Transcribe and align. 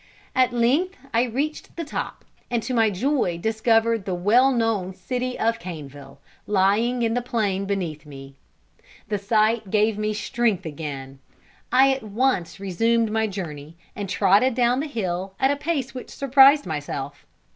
At 0.33 0.51
length 0.51 0.97
I 1.13 1.25
reached 1.25 1.75
the 1.75 1.85
top, 1.85 2.25
and 2.49 2.63
to 2.63 2.73
my 2.73 2.89
joy 2.89 3.37
discovered 3.37 4.05
the 4.05 4.15
well 4.15 4.51
known 4.51 4.95
city 4.95 5.37
of 5.37 5.59
Caneville, 5.59 6.17
lying 6.47 7.03
in 7.03 7.13
the 7.13 7.21
plain 7.21 7.65
beneath 7.65 8.07
me. 8.07 8.33
The 9.09 9.19
sight 9.19 9.69
gave 9.69 9.99
me 9.99 10.15
strength 10.15 10.65
again. 10.65 11.19
I 11.71 11.93
at 11.93 12.01
once 12.01 12.59
resumed 12.59 13.11
my 13.11 13.27
journey, 13.27 13.77
and 13.95 14.09
trotted 14.09 14.55
down 14.55 14.79
the 14.79 14.87
hill 14.87 15.35
at 15.39 15.51
a 15.51 15.55
pace 15.55 15.93
which 15.93 16.09
surprised 16.09 16.65
myself. 16.65 17.27